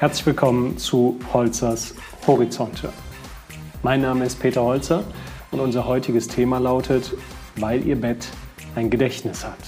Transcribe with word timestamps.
Herzlich 0.00 0.26
willkommen 0.26 0.78
zu 0.78 1.18
Holzers 1.32 1.92
Horizonte. 2.24 2.92
Mein 3.82 4.00
Name 4.00 4.26
ist 4.26 4.38
Peter 4.38 4.62
Holzer 4.62 5.02
und 5.50 5.58
unser 5.58 5.88
heutiges 5.88 6.28
Thema 6.28 6.58
lautet, 6.58 7.14
weil 7.56 7.84
Ihr 7.84 8.00
Bett 8.00 8.28
ein 8.76 8.90
Gedächtnis 8.90 9.44
hat. 9.44 9.58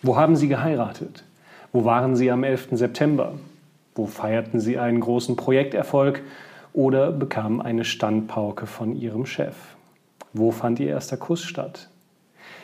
Wo 0.00 0.16
haben 0.16 0.36
Sie 0.36 0.48
geheiratet? 0.48 1.24
Wo 1.72 1.84
waren 1.84 2.16
Sie 2.16 2.30
am 2.30 2.42
11. 2.42 2.68
September? 2.70 3.34
Wo 3.94 4.06
feierten 4.06 4.60
Sie 4.60 4.78
einen 4.78 5.00
großen 5.00 5.36
Projekterfolg 5.36 6.22
oder 6.76 7.10
bekamen 7.10 7.60
eine 7.60 7.84
Standpauke 7.84 8.66
von 8.66 8.94
ihrem 8.94 9.26
Chef? 9.26 9.56
Wo 10.32 10.52
fand 10.52 10.78
ihr 10.78 10.88
erster 10.88 11.16
Kuss 11.16 11.42
statt? 11.42 11.88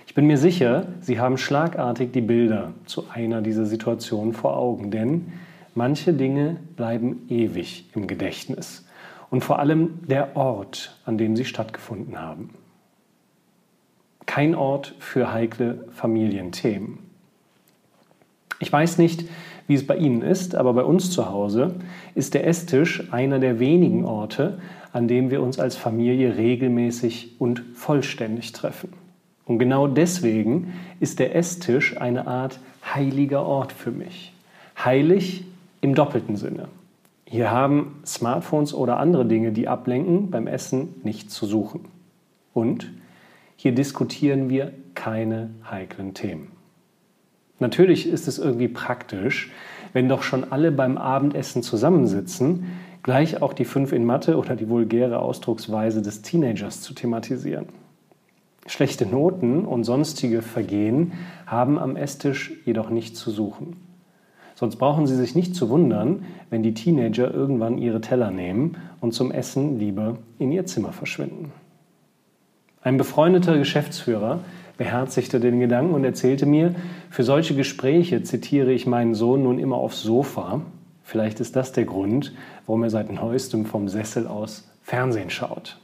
Ich 0.06 0.14
bin 0.14 0.26
mir 0.26 0.36
sicher, 0.36 0.86
Sie 1.00 1.18
haben 1.18 1.38
schlagartig 1.38 2.12
die 2.12 2.20
Bilder 2.20 2.74
zu 2.84 3.06
einer 3.10 3.40
dieser 3.40 3.64
Situationen 3.64 4.34
vor 4.34 4.56
Augen, 4.56 4.90
denn 4.90 5.32
manche 5.74 6.12
Dinge 6.12 6.58
bleiben 6.76 7.24
ewig 7.30 7.88
im 7.94 8.06
Gedächtnis 8.06 8.84
und 9.30 9.42
vor 9.42 9.58
allem 9.58 10.06
der 10.06 10.36
Ort, 10.36 10.94
an 11.06 11.16
dem 11.16 11.34
sie 11.34 11.46
stattgefunden 11.46 12.20
haben. 12.20 12.50
Kein 14.26 14.54
Ort 14.54 14.94
für 14.98 15.32
heikle 15.32 15.86
Familienthemen. 15.90 16.98
Ich 18.58 18.70
weiß 18.70 18.98
nicht, 18.98 19.24
wie 19.66 19.74
es 19.74 19.86
bei 19.86 19.96
Ihnen 19.96 20.22
ist, 20.22 20.54
aber 20.54 20.72
bei 20.72 20.84
uns 20.84 21.10
zu 21.10 21.30
Hause 21.30 21.74
ist 22.14 22.34
der 22.34 22.46
Esstisch 22.46 23.12
einer 23.12 23.38
der 23.38 23.58
wenigen 23.58 24.04
Orte, 24.04 24.58
an 24.92 25.08
dem 25.08 25.30
wir 25.30 25.42
uns 25.42 25.58
als 25.58 25.76
Familie 25.76 26.36
regelmäßig 26.36 27.36
und 27.38 27.62
vollständig 27.74 28.52
treffen. 28.52 28.92
Und 29.44 29.58
genau 29.58 29.86
deswegen 29.86 30.74
ist 31.00 31.18
der 31.18 31.34
Esstisch 31.34 32.00
eine 32.00 32.26
Art 32.26 32.60
heiliger 32.94 33.44
Ort 33.44 33.72
für 33.72 33.90
mich. 33.90 34.32
Heilig 34.82 35.44
im 35.80 35.94
doppelten 35.94 36.36
Sinne. 36.36 36.68
Hier 37.26 37.50
haben 37.50 38.00
Smartphones 38.04 38.74
oder 38.74 38.98
andere 38.98 39.24
Dinge, 39.24 39.52
die 39.52 39.66
ablenken, 39.66 40.30
beim 40.30 40.46
Essen 40.46 40.94
nichts 41.02 41.34
zu 41.34 41.46
suchen. 41.46 41.80
Und 42.52 42.90
hier 43.56 43.72
diskutieren 43.72 44.50
wir 44.50 44.72
keine 44.94 45.50
heiklen 45.70 46.14
Themen. 46.14 46.48
Natürlich 47.62 48.08
ist 48.08 48.26
es 48.26 48.40
irgendwie 48.40 48.66
praktisch, 48.66 49.52
wenn 49.92 50.08
doch 50.08 50.24
schon 50.24 50.50
alle 50.50 50.72
beim 50.72 50.98
Abendessen 50.98 51.62
zusammensitzen, 51.62 52.66
gleich 53.04 53.40
auch 53.40 53.52
die 53.52 53.64
fünf 53.64 53.92
in 53.92 54.04
Mathe 54.04 54.36
oder 54.36 54.56
die 54.56 54.68
vulgäre 54.68 55.20
Ausdrucksweise 55.20 56.02
des 56.02 56.22
Teenagers 56.22 56.80
zu 56.80 56.92
thematisieren. 56.92 57.66
Schlechte 58.66 59.06
Noten 59.06 59.64
und 59.64 59.84
sonstige 59.84 60.42
Vergehen 60.42 61.12
haben 61.46 61.78
am 61.78 61.94
Esstisch 61.94 62.52
jedoch 62.64 62.90
nichts 62.90 63.20
zu 63.20 63.30
suchen. 63.30 63.76
Sonst 64.56 64.74
brauchen 64.76 65.06
Sie 65.06 65.16
sich 65.16 65.36
nicht 65.36 65.54
zu 65.54 65.68
wundern, 65.68 66.24
wenn 66.50 66.64
die 66.64 66.74
Teenager 66.74 67.32
irgendwann 67.32 67.78
ihre 67.78 68.00
Teller 68.00 68.32
nehmen 68.32 68.76
und 69.00 69.14
zum 69.14 69.30
Essen 69.30 69.78
lieber 69.78 70.18
in 70.40 70.50
ihr 70.50 70.66
Zimmer 70.66 70.92
verschwinden. 70.92 71.52
Ein 72.82 72.96
befreundeter 72.96 73.56
Geschäftsführer 73.56 74.40
beherzigte 74.76 75.40
den 75.40 75.60
Gedanken 75.60 75.94
und 75.94 76.04
erzählte 76.04 76.46
mir, 76.46 76.74
für 77.10 77.24
solche 77.24 77.54
Gespräche 77.54 78.22
zitiere 78.22 78.72
ich 78.72 78.86
meinen 78.86 79.14
Sohn 79.14 79.42
nun 79.42 79.58
immer 79.58 79.76
aufs 79.76 80.02
Sofa. 80.02 80.62
Vielleicht 81.02 81.40
ist 81.40 81.56
das 81.56 81.72
der 81.72 81.84
Grund, 81.84 82.32
warum 82.66 82.82
er 82.82 82.90
seit 82.90 83.12
neuestem 83.12 83.66
vom 83.66 83.88
Sessel 83.88 84.26
aus 84.26 84.68
Fernsehen 84.82 85.30
schaut. 85.30 85.78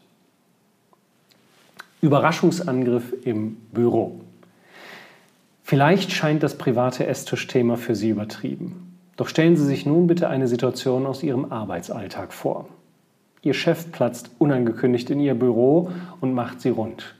Überraschungsangriff 2.01 3.13
im 3.25 3.57
Büro. 3.73 4.21
Vielleicht 5.65 6.13
scheint 6.13 6.43
das 6.43 6.57
private 6.57 7.07
Esstischthema 7.07 7.77
für 7.77 7.95
Sie 7.95 8.09
übertrieben. 8.09 8.97
Doch 9.17 9.29
stellen 9.29 9.57
Sie 9.57 9.67
sich 9.67 9.85
nun 9.85 10.07
bitte 10.07 10.29
eine 10.29 10.47
Situation 10.47 11.05
aus 11.05 11.23
Ihrem 11.23 11.53
Arbeitsalltag 11.53 12.33
vor. 12.33 12.69
Ihr 13.43 13.55
Chef 13.55 13.91
platzt 13.93 14.31
unangekündigt 14.39 15.11
in 15.11 15.21
Ihr 15.21 15.35
Büro 15.35 15.91
und 16.21 16.35
macht 16.35 16.61
Sie 16.61 16.71
rund. 16.71 17.17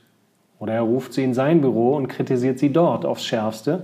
Oder 0.59 0.73
er 0.73 0.81
ruft 0.81 1.13
sie 1.13 1.23
in 1.23 1.33
sein 1.33 1.61
Büro 1.61 1.95
und 1.95 2.07
kritisiert 2.07 2.59
sie 2.59 2.71
dort 2.71 3.05
aufs 3.05 3.25
Schärfste. 3.25 3.83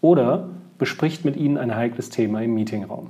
Oder 0.00 0.50
bespricht 0.78 1.24
mit 1.24 1.36
ihnen 1.36 1.58
ein 1.58 1.74
heikles 1.74 2.10
Thema 2.10 2.42
im 2.42 2.54
Meetingraum. 2.54 3.08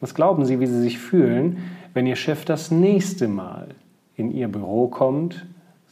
Was 0.00 0.14
glauben 0.14 0.44
Sie, 0.44 0.60
wie 0.60 0.66
Sie 0.66 0.80
sich 0.80 0.98
fühlen, 0.98 1.58
wenn 1.92 2.06
Ihr 2.06 2.16
Chef 2.16 2.44
das 2.44 2.70
nächste 2.70 3.26
Mal 3.26 3.68
in 4.16 4.30
Ihr 4.30 4.48
Büro 4.48 4.86
kommt, 4.86 5.46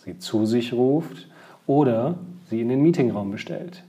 Sie 0.05 0.19
zu 0.19 0.47
sich 0.47 0.73
ruft 0.73 1.29
oder 1.67 2.17
Sie 2.49 2.61
in 2.61 2.69
den 2.69 2.83
Meetingraum 2.83 3.33
bestellt? 3.33 3.83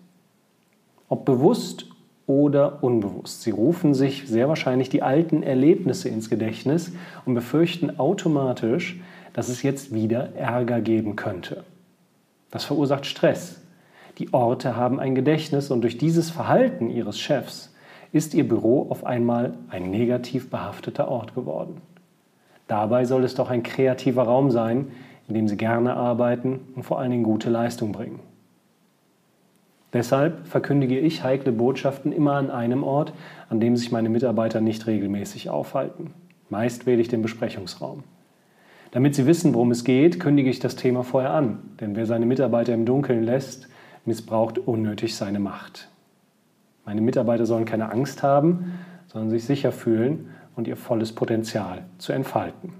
Ob 1.09 1.25
bewusst 1.25 1.85
oder 2.25 2.83
unbewusst. 2.83 3.43
Sie 3.43 3.51
rufen 3.51 3.93
sich 3.93 4.27
sehr 4.27 4.49
wahrscheinlich 4.49 4.89
die 4.89 5.03
alten 5.03 5.43
Erlebnisse 5.43 6.09
ins 6.09 6.29
Gedächtnis 6.29 6.91
und 7.25 7.35
befürchten 7.35 7.99
automatisch, 7.99 8.99
dass 9.33 9.49
es 9.49 9.61
jetzt 9.63 9.93
wieder 9.93 10.35
Ärger 10.35 10.81
geben 10.81 11.15
könnte. 11.15 11.63
Das 12.51 12.63
verursacht 12.63 13.05
Stress. 13.05 13.61
Die 14.17 14.33
Orte 14.33 14.75
haben 14.75 14.99
ein 14.99 15.15
Gedächtnis 15.15 15.69
und 15.69 15.81
durch 15.81 15.97
dieses 15.97 16.29
Verhalten 16.29 16.89
ihres 16.89 17.19
Chefs 17.19 17.73
ist 18.11 18.33
ihr 18.33 18.47
Büro 18.47 18.87
auf 18.89 19.05
einmal 19.05 19.53
ein 19.69 19.91
negativ 19.91 20.49
behafteter 20.49 21.07
Ort 21.09 21.35
geworden. 21.35 21.81
Dabei 22.67 23.05
soll 23.05 23.23
es 23.23 23.35
doch 23.35 23.49
ein 23.49 23.63
kreativer 23.63 24.23
Raum 24.23 24.51
sein, 24.51 24.91
in 25.27 25.35
dem 25.35 25.47
sie 25.47 25.57
gerne 25.57 25.95
arbeiten 25.95 26.59
und 26.75 26.83
vor 26.83 26.99
allen 26.99 27.11
Dingen 27.11 27.23
gute 27.23 27.49
Leistung 27.49 27.91
bringen. 27.91 28.19
Deshalb 29.93 30.47
verkündige 30.47 30.99
ich 30.99 31.23
heikle 31.23 31.51
Botschaften 31.51 32.11
immer 32.11 32.33
an 32.33 32.51
einem 32.51 32.83
Ort, 32.83 33.13
an 33.49 33.59
dem 33.59 33.77
sich 33.77 33.91
meine 33.91 34.09
Mitarbeiter 34.09 34.61
nicht 34.61 34.85
regelmäßig 34.85 35.49
aufhalten. 35.49 36.13
Meist 36.49 36.85
wähle 36.85 37.01
ich 37.01 37.07
den 37.07 37.21
Besprechungsraum. 37.21 38.03
Damit 38.91 39.15
Sie 39.15 39.25
wissen, 39.25 39.53
worum 39.53 39.71
es 39.71 39.83
geht, 39.83 40.19
kündige 40.19 40.49
ich 40.49 40.59
das 40.59 40.75
Thema 40.75 41.03
vorher 41.03 41.31
an, 41.31 41.59
denn 41.79 41.95
wer 41.95 42.05
seine 42.05 42.25
Mitarbeiter 42.25 42.73
im 42.73 42.85
Dunkeln 42.85 43.23
lässt, 43.23 43.67
missbraucht 44.05 44.57
unnötig 44.57 45.15
seine 45.15 45.39
Macht. 45.39 45.89
Meine 46.85 47.01
Mitarbeiter 47.01 47.45
sollen 47.45 47.65
keine 47.65 47.91
Angst 47.91 48.23
haben, 48.23 48.79
sondern 49.07 49.29
sich 49.29 49.43
sicher 49.43 49.71
fühlen 49.71 50.29
und 50.55 50.67
ihr 50.67 50.77
volles 50.77 51.11
Potenzial 51.11 51.83
zu 51.97 52.13
entfalten. 52.13 52.71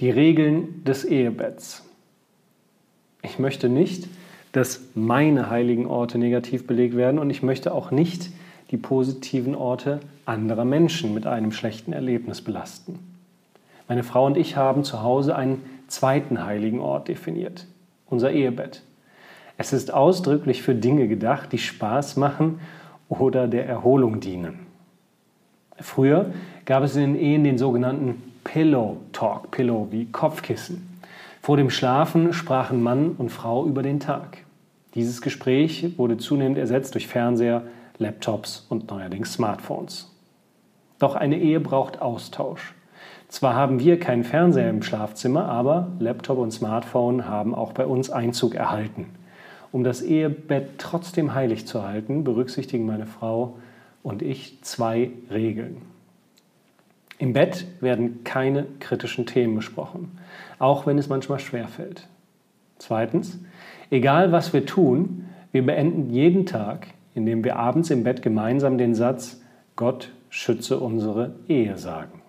Die 0.00 0.10
Regeln 0.10 0.82
des 0.84 1.04
Ehebetts. 1.04 1.84
Ich 3.22 3.38
möchte 3.38 3.68
nicht, 3.68 4.08
dass 4.52 4.80
meine 4.94 5.50
heiligen 5.50 5.86
Orte 5.86 6.18
negativ 6.18 6.66
belegt 6.66 6.96
werden 6.96 7.18
und 7.18 7.30
ich 7.30 7.42
möchte 7.42 7.72
auch 7.72 7.90
nicht 7.90 8.30
die 8.70 8.78
positiven 8.78 9.54
Orte 9.54 10.00
anderer 10.24 10.64
Menschen 10.64 11.14
mit 11.14 11.26
einem 11.26 11.52
schlechten 11.52 11.92
Erlebnis 11.92 12.40
belasten. 12.40 13.11
Meine 13.92 14.04
Frau 14.04 14.24
und 14.24 14.38
ich 14.38 14.56
haben 14.56 14.84
zu 14.84 15.02
Hause 15.02 15.36
einen 15.36 15.60
zweiten 15.86 16.46
heiligen 16.46 16.80
Ort 16.80 17.08
definiert, 17.08 17.66
unser 18.06 18.30
Ehebett. 18.30 18.80
Es 19.58 19.74
ist 19.74 19.92
ausdrücklich 19.92 20.62
für 20.62 20.74
Dinge 20.74 21.08
gedacht, 21.08 21.52
die 21.52 21.58
Spaß 21.58 22.16
machen 22.16 22.60
oder 23.10 23.46
der 23.48 23.66
Erholung 23.66 24.18
dienen. 24.20 24.60
Früher 25.78 26.32
gab 26.64 26.84
es 26.84 26.96
in 26.96 27.02
den 27.02 27.16
Ehen 27.16 27.44
den 27.44 27.58
sogenannten 27.58 28.22
Pillow 28.44 28.96
Talk, 29.12 29.50
Pillow 29.50 29.88
wie 29.90 30.06
Kopfkissen. 30.06 30.98
Vor 31.42 31.58
dem 31.58 31.68
Schlafen 31.68 32.32
sprachen 32.32 32.82
Mann 32.82 33.10
und 33.18 33.28
Frau 33.28 33.66
über 33.66 33.82
den 33.82 34.00
Tag. 34.00 34.38
Dieses 34.94 35.20
Gespräch 35.20 35.98
wurde 35.98 36.16
zunehmend 36.16 36.56
ersetzt 36.56 36.94
durch 36.94 37.08
Fernseher, 37.08 37.64
Laptops 37.98 38.64
und 38.70 38.90
neuerdings 38.90 39.34
Smartphones. 39.34 40.10
Doch 40.98 41.14
eine 41.14 41.36
Ehe 41.38 41.60
braucht 41.60 42.00
Austausch. 42.00 42.72
Zwar 43.32 43.54
haben 43.54 43.80
wir 43.80 43.98
keinen 43.98 44.24
Fernseher 44.24 44.68
im 44.68 44.82
Schlafzimmer, 44.82 45.46
aber 45.46 45.88
Laptop 45.98 46.36
und 46.36 46.50
Smartphone 46.50 47.26
haben 47.26 47.54
auch 47.54 47.72
bei 47.72 47.86
uns 47.86 48.10
Einzug 48.10 48.54
erhalten. 48.54 49.06
Um 49.72 49.84
das 49.84 50.02
Ehebett 50.02 50.76
trotzdem 50.76 51.32
heilig 51.32 51.66
zu 51.66 51.82
halten, 51.82 52.24
berücksichtigen 52.24 52.84
meine 52.84 53.06
Frau 53.06 53.56
und 54.02 54.20
ich 54.20 54.58
zwei 54.60 55.12
Regeln. 55.30 55.78
Im 57.16 57.32
Bett 57.32 57.64
werden 57.80 58.22
keine 58.22 58.66
kritischen 58.80 59.24
Themen 59.24 59.56
besprochen, 59.56 60.18
auch 60.58 60.86
wenn 60.86 60.98
es 60.98 61.08
manchmal 61.08 61.38
schwerfällt. 61.38 62.08
Zweitens, 62.76 63.38
egal 63.90 64.30
was 64.30 64.52
wir 64.52 64.66
tun, 64.66 65.30
wir 65.52 65.64
beenden 65.64 66.10
jeden 66.10 66.44
Tag, 66.44 66.88
indem 67.14 67.44
wir 67.44 67.56
abends 67.56 67.88
im 67.88 68.04
Bett 68.04 68.20
gemeinsam 68.20 68.76
den 68.76 68.94
Satz 68.94 69.40
Gott 69.74 70.10
schütze 70.28 70.78
unsere 70.78 71.34
Ehe 71.48 71.78
sagen. 71.78 72.21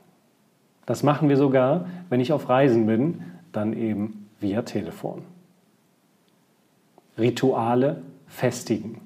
Das 0.86 1.04
machen 1.04 1.30
wir 1.30 1.38
sogar, 1.38 1.86
wenn 2.10 2.20
ich 2.20 2.34
auf 2.34 2.50
Reisen 2.50 2.86
bin, 2.86 3.22
dann 3.52 3.74
eben 3.74 4.28
via 4.40 4.64
Telefon. 4.64 5.22
Rituale 7.18 8.02
festigen. 8.28 9.00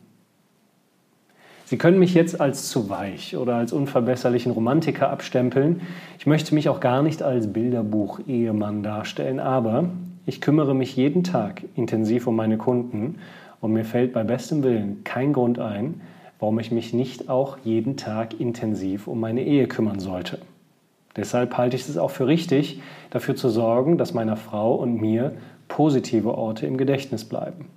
Sie 1.65 1.77
können 1.77 1.99
mich 1.99 2.13
jetzt 2.13 2.39
als 2.39 2.69
zu 2.69 2.89
weich 2.89 3.35
oder 3.35 3.55
als 3.55 3.73
unverbesserlichen 3.73 4.53
Romantiker 4.53 5.09
abstempeln. 5.09 5.81
Ich 6.17 6.25
möchte 6.25 6.55
mich 6.55 6.69
auch 6.69 6.79
gar 6.79 7.03
nicht 7.03 7.21
als 7.21 7.51
Bilderbuch-Ehemann 7.51 8.83
darstellen, 8.83 9.41
aber 9.41 9.89
ich 10.25 10.39
kümmere 10.39 10.73
mich 10.73 10.95
jeden 10.95 11.25
Tag 11.25 11.63
intensiv 11.75 12.25
um 12.25 12.37
meine 12.37 12.57
Kunden 12.57 13.15
und 13.59 13.73
mir 13.73 13.83
fällt 13.83 14.13
bei 14.13 14.23
bestem 14.23 14.63
Willen 14.63 15.03
kein 15.03 15.33
Grund 15.33 15.59
ein, 15.59 15.99
warum 16.39 16.57
ich 16.59 16.71
mich 16.71 16.93
nicht 16.93 17.29
auch 17.29 17.57
jeden 17.65 17.97
Tag 17.97 18.39
intensiv 18.39 19.07
um 19.07 19.19
meine 19.19 19.43
Ehe 19.43 19.67
kümmern 19.67 19.99
sollte. 19.99 20.39
Deshalb 21.17 21.57
halte 21.57 21.75
ich 21.75 21.89
es 21.89 21.97
auch 21.97 22.11
für 22.11 22.27
richtig, 22.27 22.81
dafür 23.09 23.35
zu 23.35 23.49
sorgen, 23.49 23.97
dass 23.97 24.13
meiner 24.13 24.37
Frau 24.37 24.75
und 24.75 25.01
mir 25.01 25.33
positive 25.67 26.37
Orte 26.37 26.65
im 26.67 26.77
Gedächtnis 26.77 27.25
bleiben. 27.25 27.67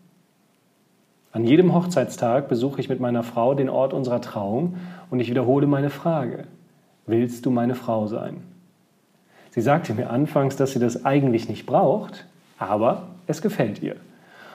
An 1.32 1.44
jedem 1.44 1.74
Hochzeitstag 1.74 2.48
besuche 2.48 2.80
ich 2.80 2.88
mit 2.88 3.00
meiner 3.00 3.22
Frau 3.22 3.54
den 3.54 3.70
Ort 3.70 3.92
unserer 3.92 4.20
Trauung 4.20 4.76
und 5.10 5.20
ich 5.20 5.30
wiederhole 5.30 5.66
meine 5.66 5.90
Frage. 5.90 6.44
Willst 7.06 7.46
du 7.46 7.50
meine 7.50 7.74
Frau 7.74 8.06
sein? 8.06 8.42
Sie 9.50 9.60
sagte 9.60 9.94
mir 9.94 10.10
anfangs, 10.10 10.56
dass 10.56 10.72
sie 10.72 10.78
das 10.78 11.04
eigentlich 11.04 11.48
nicht 11.48 11.66
braucht, 11.66 12.26
aber 12.58 13.08
es 13.26 13.42
gefällt 13.42 13.82
ihr. 13.82 13.96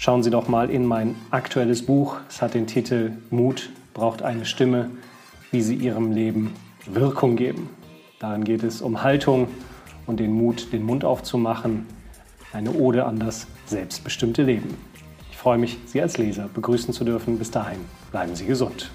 schauen 0.00 0.22
Sie 0.22 0.30
doch 0.30 0.48
mal 0.48 0.70
in 0.70 0.86
mein 0.86 1.14
aktuelles 1.30 1.84
Buch. 1.84 2.16
Es 2.28 2.40
hat 2.40 2.54
den 2.54 2.66
Titel 2.66 3.12
Mut 3.28 3.68
braucht 3.92 4.22
eine 4.22 4.46
Stimme, 4.46 4.90
wie 5.50 5.60
Sie 5.60 5.74
Ihrem 5.74 6.10
Leben 6.10 6.54
Wirkung 6.86 7.36
geben. 7.36 7.68
Darin 8.18 8.44
geht 8.44 8.62
es 8.62 8.80
um 8.80 9.02
Haltung 9.02 9.48
und 10.06 10.18
den 10.18 10.32
Mut, 10.32 10.72
den 10.72 10.84
Mund 10.84 11.04
aufzumachen. 11.04 11.86
Eine 12.52 12.72
Ode 12.72 13.04
an 13.04 13.18
das 13.18 13.46
selbstbestimmte 13.66 14.42
Leben. 14.42 14.74
Ich 15.30 15.36
freue 15.36 15.58
mich, 15.58 15.78
Sie 15.84 16.00
als 16.00 16.16
Leser 16.16 16.48
begrüßen 16.52 16.94
zu 16.94 17.04
dürfen. 17.04 17.38
Bis 17.38 17.50
dahin, 17.50 17.80
bleiben 18.10 18.34
Sie 18.34 18.46
gesund. 18.46 18.90